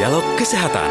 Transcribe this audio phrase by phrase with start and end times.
[0.00, 0.88] Dialog Kesehatan.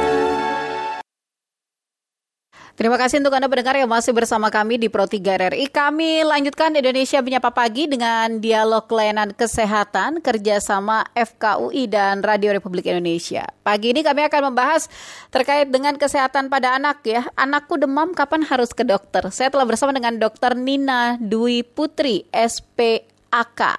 [2.78, 5.66] Terima kasih untuk Anda pendengar yang masih bersama kami di Pro 3 RRI.
[5.74, 13.50] Kami lanjutkan Indonesia Menyapa Pagi dengan dialog layanan kesehatan kerjasama FKUI dan Radio Republik Indonesia.
[13.66, 14.86] Pagi ini kami akan membahas
[15.34, 17.26] terkait dengan kesehatan pada anak ya.
[17.34, 19.26] Anakku demam, kapan harus ke dokter?
[19.34, 23.74] Saya telah bersama dengan Dokter Nina Dwi Putri, SPAK.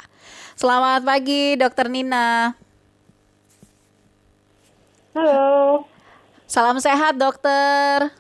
[0.59, 2.59] Selamat pagi, Dokter Nina.
[5.11, 5.83] Halo.
[6.47, 8.15] Salam sehat, dokter.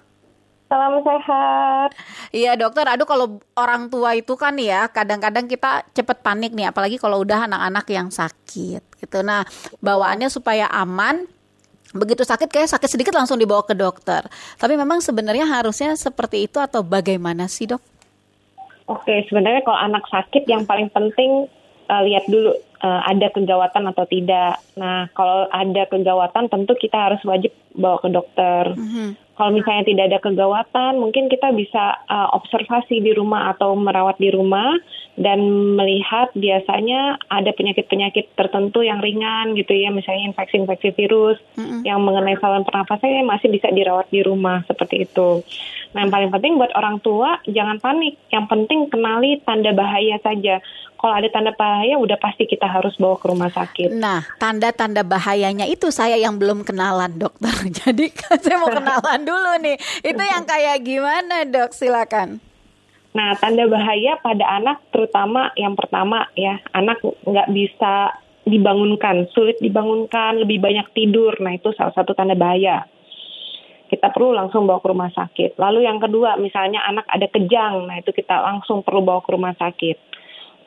[0.66, 1.94] Salam sehat.
[2.30, 6.95] Iya dokter, aduh kalau orang tua itu kan ya kadang-kadang kita cepet panik nih, apalagi
[6.98, 9.18] kalau udah anak-anak yang sakit gitu.
[9.26, 9.42] Nah
[9.82, 11.26] bawaannya supaya aman,
[11.90, 14.26] begitu sakit kayak sakit sedikit langsung dibawa ke dokter.
[14.59, 17.82] Tapi memang sebenarnya harusnya seperti itu atau bagaimana sih dok?
[18.86, 21.50] Oke, sebenarnya kalau anak sakit yang paling penting
[21.90, 24.60] uh, lihat dulu uh, ada kegawatan atau tidak.
[24.76, 28.64] Nah, kalau ada kegawatan tentu kita harus wajib bawa ke dokter.
[28.74, 29.09] Mm -hmm.
[29.40, 34.28] Kalau misalnya tidak ada kegawatan, mungkin kita bisa uh, observasi di rumah atau merawat di
[34.28, 34.76] rumah
[35.18, 35.42] dan
[35.76, 41.82] melihat biasanya ada penyakit-penyakit tertentu yang ringan gitu ya, misalnya infeksi-infeksi virus mm-hmm.
[41.82, 45.44] yang mengenai saluran pernafasan yang masih bisa dirawat di rumah seperti itu.
[45.90, 48.14] Nah, yang paling penting buat orang tua jangan panik.
[48.30, 50.62] Yang penting kenali tanda bahaya saja
[51.00, 53.88] kalau ada tanda bahaya udah pasti kita harus bawa ke rumah sakit.
[53.96, 57.50] Nah, tanda-tanda bahayanya itu saya yang belum kenalan dokter.
[57.80, 58.12] Jadi
[58.44, 59.80] saya mau kenalan dulu nih.
[60.04, 61.72] Itu yang kayak gimana dok?
[61.72, 62.49] Silakan.
[63.10, 68.14] Nah, tanda bahaya pada anak terutama yang pertama ya, anak nggak bisa
[68.47, 71.34] dibangunkan, sulit dibangunkan, lebih banyak tidur.
[71.42, 72.86] Nah, itu salah satu tanda bahaya.
[73.91, 75.58] Kita perlu langsung bawa ke rumah sakit.
[75.58, 79.50] Lalu yang kedua, misalnya anak ada kejang, nah itu kita langsung perlu bawa ke rumah
[79.58, 80.10] sakit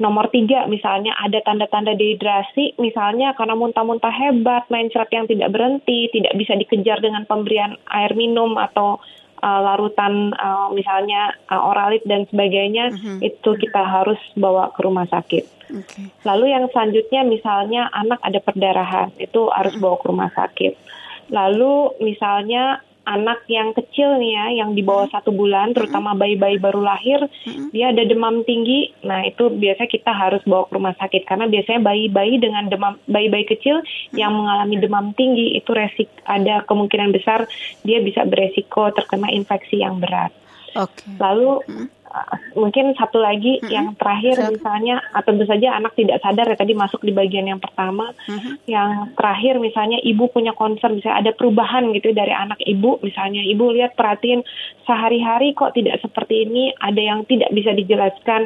[0.01, 6.33] Nomor tiga, misalnya ada tanda-tanda dehidrasi, misalnya karena muntah-muntah hebat, main yang tidak berhenti, tidak
[6.33, 8.97] bisa dikejar dengan pemberian air minum atau
[9.43, 13.19] uh, larutan uh, misalnya uh, oralit dan sebagainya, uh -huh.
[13.19, 15.43] itu kita harus bawa ke rumah sakit.
[15.67, 16.07] Okay.
[16.23, 20.73] Lalu yang selanjutnya misalnya anak ada perdarahan, itu harus bawa ke rumah sakit.
[21.33, 25.15] Lalu misalnya anak yang kecil nih ya, yang di bawah hmm.
[25.15, 27.75] satu bulan, terutama bayi-bayi baru lahir, hmm.
[27.75, 28.95] dia ada demam tinggi.
[29.03, 33.45] Nah itu biasanya kita harus bawa ke rumah sakit karena biasanya bayi-bayi dengan demam, bayi-bayi
[33.47, 34.15] kecil hmm.
[34.15, 37.45] yang mengalami demam tinggi itu resik ada kemungkinan besar
[37.83, 40.31] dia bisa beresiko terkena infeksi yang berat.
[40.73, 41.13] Okay.
[41.21, 41.87] Lalu hmm
[42.53, 43.73] mungkin satu lagi mm-hmm.
[43.73, 48.13] yang terakhir misalnya tentu saja anak tidak sadar ya tadi masuk di bagian yang pertama
[48.13, 48.69] mm-hmm.
[48.69, 53.73] yang terakhir misalnya ibu punya concern misalnya ada perubahan gitu dari anak ibu misalnya ibu
[53.73, 54.45] lihat perhatiin
[54.85, 58.45] sehari-hari kok tidak seperti ini ada yang tidak bisa dijelaskan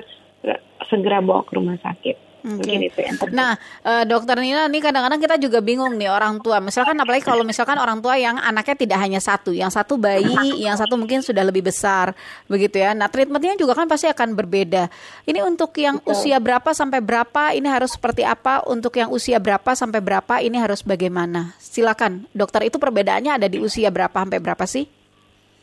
[0.88, 2.94] segera bawa ke rumah sakit Okay.
[2.94, 6.62] itu yang Nah, uh, dokter Nina nih kadang-kadang kita juga bingung nih orang tua.
[6.62, 10.78] Misalkan apalagi kalau misalkan orang tua yang anaknya tidak hanya satu, yang satu bayi, yang
[10.78, 12.14] satu mungkin sudah lebih besar,
[12.46, 12.94] begitu ya.
[12.94, 14.88] Nah, treatmentnya juga kan pasti akan berbeda.
[15.26, 16.14] Ini untuk yang Betul.
[16.14, 18.64] usia berapa sampai berapa ini harus seperti apa?
[18.70, 21.58] Untuk yang usia berapa sampai berapa ini harus bagaimana?
[21.60, 24.86] Silakan, dokter itu perbedaannya ada di usia berapa sampai berapa sih?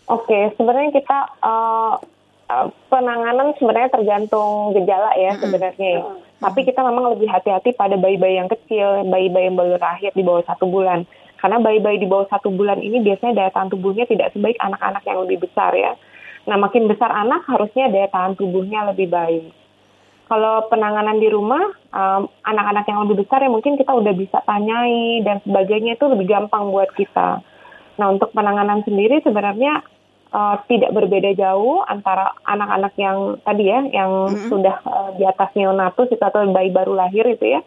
[0.04, 1.96] Oke, sebenarnya kita uh,
[2.92, 6.04] penanganan sebenarnya tergantung gejala ya sebenarnya ya.
[6.44, 10.44] Tapi kita memang lebih hati-hati pada bayi-bayi yang kecil, bayi-bayi yang baru lahir di bawah
[10.44, 11.08] satu bulan.
[11.40, 15.18] Karena bayi-bayi di bawah satu bulan ini biasanya daya tahan tubuhnya tidak sebaik anak-anak yang
[15.24, 15.92] lebih besar ya.
[16.44, 19.52] Nah makin besar anak harusnya daya tahan tubuhnya lebih baik.
[20.24, 21.60] Kalau penanganan di rumah,
[21.92, 26.28] anak anak-anak yang lebih besar ya mungkin kita udah bisa tanyai dan sebagainya itu lebih
[26.28, 27.44] gampang buat kita.
[28.00, 29.84] Nah untuk penanganan sendiri sebenarnya
[30.34, 34.50] uh, tidak berbeda jauh antara anak-anak yang tadi ya yang mm-hmm.
[34.50, 37.62] sudah uh, di atas neonatus itu atau bayi baru lahir itu ya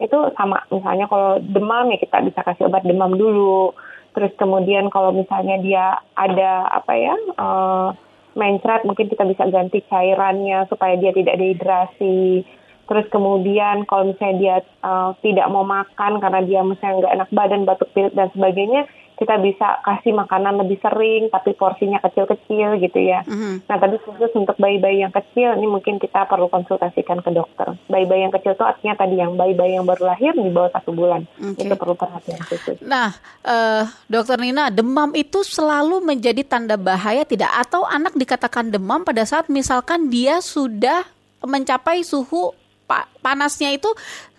[0.00, 0.64] itu sama.
[0.72, 3.72] Misalnya kalau demam ya kita bisa kasih obat demam dulu.
[4.16, 5.84] Terus kemudian kalau misalnya dia
[6.18, 7.88] ada apa ya uh,
[8.34, 12.42] mencret mungkin kita bisa ganti cairannya supaya dia tidak dehidrasi.
[12.90, 17.62] Terus kemudian kalau misalnya dia uh, tidak mau makan karena dia misalnya nggak enak badan
[17.62, 18.82] batuk pilek dan sebagainya
[19.20, 23.20] kita bisa kasih makanan lebih sering tapi porsinya kecil-kecil gitu ya.
[23.28, 23.68] Mm-hmm.
[23.68, 27.76] Nah tapi khusus untuk bayi-bayi yang kecil ini mungkin kita perlu konsultasikan ke dokter.
[27.92, 31.28] Bayi-bayi yang kecil itu artinya tadi yang bayi-bayi yang baru lahir di bawah satu bulan
[31.36, 31.68] okay.
[31.68, 32.80] itu perlu perhatian khusus.
[32.80, 33.12] Nah,
[33.44, 37.52] uh, dokter Nina, demam itu selalu menjadi tanda bahaya tidak?
[37.60, 41.04] Atau anak dikatakan demam pada saat misalkan dia sudah
[41.44, 42.56] mencapai suhu
[42.88, 43.92] pa- panasnya itu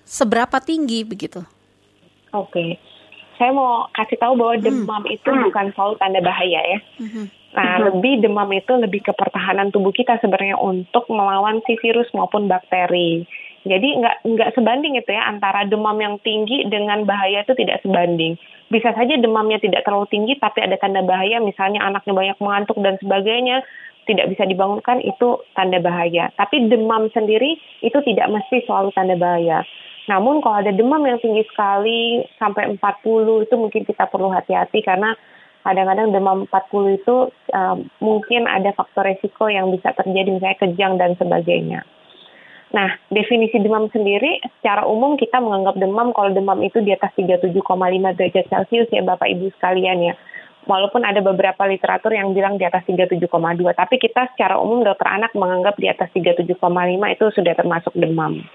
[0.09, 1.45] seberapa tinggi begitu?
[2.33, 2.49] Oke.
[2.49, 2.90] Okay
[3.41, 4.65] saya mau kasih tahu bahwa hmm.
[4.69, 5.15] demam hmm.
[5.17, 6.79] itu bukan selalu tanda bahaya ya.
[7.01, 7.25] Hmm.
[7.57, 7.83] Nah, hmm.
[7.89, 13.25] lebih demam itu lebih ke pertahanan tubuh kita sebenarnya untuk melawan si virus maupun bakteri.
[13.65, 18.37] Jadi nggak nggak sebanding itu ya antara demam yang tinggi dengan bahaya itu tidak sebanding.
[18.69, 22.97] Bisa saja demamnya tidak terlalu tinggi tapi ada tanda bahaya misalnya anaknya banyak mengantuk dan
[23.01, 23.65] sebagainya
[24.09, 26.33] tidak bisa dibangunkan itu tanda bahaya.
[26.37, 29.61] Tapi demam sendiri itu tidak mesti selalu tanda bahaya.
[30.11, 35.15] Namun kalau ada demam yang tinggi sekali sampai 40 itu mungkin kita perlu hati-hati karena
[35.63, 37.15] kadang-kadang demam 40 itu
[37.55, 41.87] uh, mungkin ada faktor resiko yang bisa terjadi misalnya kejang dan sebagainya.
[42.71, 47.55] Nah, definisi demam sendiri secara umum kita menganggap demam kalau demam itu di atas 37,5
[48.15, 50.15] derajat Celcius ya Bapak Ibu sekalian ya.
[50.67, 53.17] Walaupun ada beberapa literatur yang bilang di atas 37,2,
[53.73, 56.53] tapi kita secara umum dokter anak menganggap di atas 37,5
[57.11, 58.45] itu sudah termasuk demam.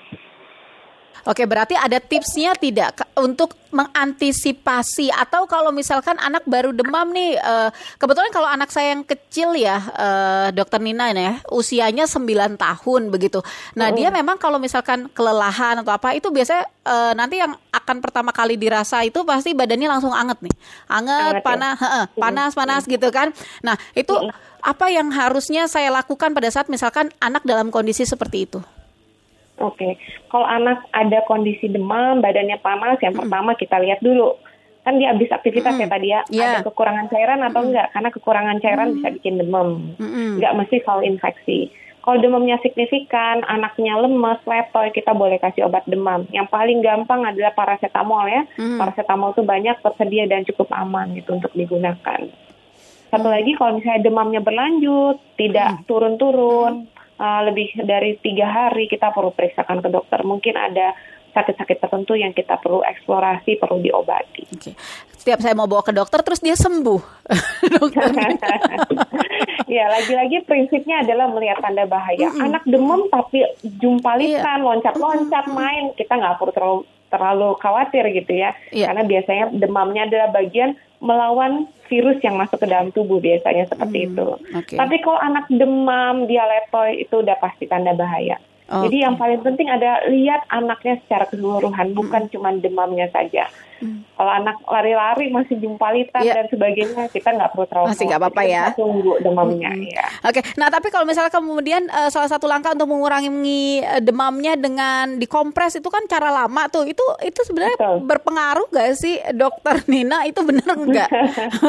[1.27, 7.75] Oke, berarti ada tipsnya tidak untuk mengantisipasi atau kalau misalkan anak baru demam nih, uh,
[7.99, 13.43] kebetulan kalau anak saya yang kecil ya, uh, dokter Nina ya, usianya 9 tahun begitu.
[13.75, 18.31] Nah, dia memang kalau misalkan kelelahan atau apa itu biasanya uh, nanti yang akan pertama
[18.31, 20.55] kali dirasa itu pasti badannya langsung anget nih.
[20.87, 22.07] Anget, panas, ya?
[22.15, 23.35] panas, panas gitu kan.
[23.67, 24.15] Nah, itu
[24.63, 28.63] apa yang harusnya saya lakukan pada saat misalkan anak dalam kondisi seperti itu?
[29.57, 29.93] Oke, okay.
[30.29, 33.25] kalau anak ada kondisi demam, badannya panas, yang mm.
[33.25, 34.37] pertama kita lihat dulu
[34.85, 35.83] kan dia habis aktivitas mm.
[35.83, 36.53] ya tadi ya, yeah.
[36.61, 37.69] ada kekurangan cairan atau mm.
[37.73, 37.87] enggak?
[37.97, 38.95] Karena kekurangan cairan mm.
[39.01, 40.37] bisa bikin demam, mm.
[40.37, 41.73] enggak mesti selalu infeksi.
[42.07, 46.23] Kalau demamnya signifikan, anaknya lemes, letoy, kita boleh kasih obat demam.
[46.31, 48.47] Yang paling gampang adalah paracetamol ya.
[48.55, 48.79] Mm.
[48.79, 52.31] Paracetamol itu banyak tersedia dan cukup aman gitu untuk digunakan.
[53.11, 56.87] Satu lagi kalau misalnya demamnya berlanjut, tidak turun-turun,
[57.21, 60.21] uh, lebih dari tiga hari kita perlu periksakan ke dokter.
[60.23, 60.97] Mungkin ada
[61.37, 64.49] sakit-sakit tertentu yang kita perlu eksplorasi, perlu diobati.
[64.57, 64.73] Okay.
[65.21, 67.29] Setiap saya mau bawa ke dokter, terus dia sembuh.
[69.77, 72.31] ya, lagi-lagi prinsipnya adalah melihat tanda bahaya.
[72.31, 72.47] Mm -hmm.
[72.49, 74.65] Anak demam tapi jumpalitan, yeah.
[74.65, 76.81] loncat-loncat, main, kita nggak perlu terlalu
[77.17, 78.93] terlalu khawatir gitu ya, yeah.
[78.93, 84.09] karena biasanya demamnya adalah bagian melawan virus yang masuk ke dalam tubuh biasanya seperti hmm,
[84.13, 84.29] itu.
[84.65, 84.77] Okay.
[84.77, 88.41] Tapi kalau anak demam, dia letoy itu udah pasti tanda bahaya.
[88.67, 88.91] Okay.
[88.91, 93.47] Jadi yang paling penting ada lihat anaknya secara keseluruhan, bukan cuma demamnya saja.
[93.79, 94.03] Hmm.
[94.19, 96.35] Kalau anak lari-lari masih jumpalitan yeah.
[96.35, 98.65] dan sebagainya, kita nggak perlu terlalu masih nggak apa-apa ya.
[98.75, 99.87] Tunggu demamnya hmm.
[99.87, 100.07] ya.
[100.27, 100.59] Oke, okay.
[100.59, 105.79] nah tapi kalau misalnya kemudian uh, salah satu langkah untuk mengurangi uh, demamnya dengan dikompres
[105.79, 107.97] itu kan cara lama tuh, itu itu sebenarnya Betul.
[108.03, 110.27] berpengaruh gak sih, dokter Nina?
[110.27, 111.11] Itu benar nggak?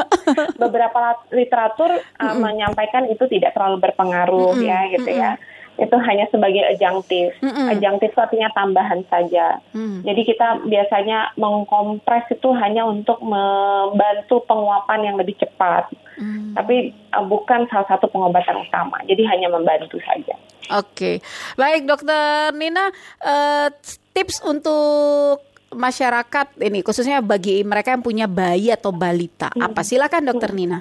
[0.65, 4.69] Beberapa literatur uh, mm menyampaikan itu tidak terlalu berpengaruh mm -hmm.
[4.71, 5.25] ya, gitu mm -hmm.
[5.29, 5.31] ya
[5.77, 7.37] itu hanya sebagai adjunktif.
[7.39, 7.67] Mm -hmm.
[7.77, 9.61] Adjunktif itu artinya tambahan saja.
[9.77, 10.01] Mm.
[10.01, 15.89] Jadi kita biasanya mengkompres itu hanya untuk membantu penguapan yang lebih cepat.
[16.17, 16.57] Mm.
[16.57, 18.97] Tapi uh, bukan salah satu pengobatan utama.
[19.05, 20.33] Jadi hanya membantu saja.
[20.73, 20.91] Oke.
[20.93, 21.15] Okay.
[21.55, 22.89] Baik, Dokter Nina,
[23.21, 23.69] uh,
[24.11, 29.53] tips untuk masyarakat ini khususnya bagi mereka yang punya bayi atau balita.
[29.53, 29.61] Mm.
[29.61, 30.57] Apa silakan Dokter mm.
[30.57, 30.79] Nina?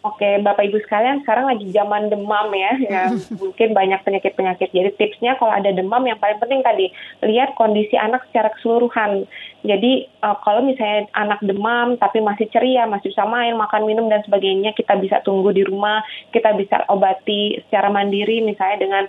[0.00, 3.02] Oke, Bapak Ibu sekalian, sekarang lagi zaman demam ya, ya
[3.36, 4.72] mungkin banyak penyakit-penyakit.
[4.72, 6.88] Jadi tipsnya kalau ada demam yang paling penting tadi
[7.20, 9.28] lihat kondisi anak secara keseluruhan.
[9.60, 14.24] Jadi uh, kalau misalnya anak demam tapi masih ceria, masih bisa main, makan, minum dan
[14.24, 16.00] sebagainya, kita bisa tunggu di rumah,
[16.32, 19.04] kita bisa obati secara mandiri misalnya dengan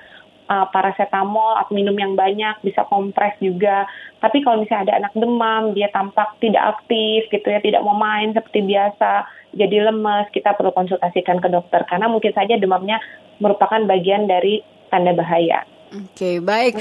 [0.51, 3.87] uh, paracetamol atau minum yang banyak, bisa kompres juga.
[4.19, 8.35] Tapi kalau misalnya ada anak demam, dia tampak tidak aktif gitu ya, tidak mau main
[8.35, 13.03] seperti biasa jadi lemas, kita perlu konsultasikan ke dokter karena mungkin saja demamnya
[13.43, 15.67] merupakan bagian dari tanda bahaya.
[15.91, 16.79] Oke, okay, baik.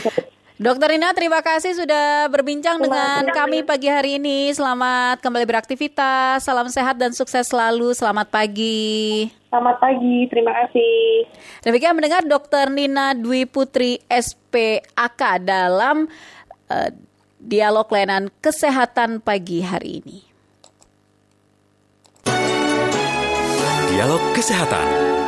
[0.60, 4.52] Dokter Rina, terima kasih sudah berbincang terima dengan kami pagi hari ini.
[4.52, 7.96] Selamat kembali beraktivitas, salam sehat dan sukses selalu.
[7.96, 9.24] Selamat pagi.
[9.48, 11.24] Selamat pagi, terima kasih.
[11.64, 16.04] Demikian mendengar Dokter Nina Dwi Putri SPAK dalam
[16.68, 16.90] uh,
[17.40, 20.18] dialog layanan kesehatan pagi hari ini.
[23.96, 25.19] Dialog Kesehatan.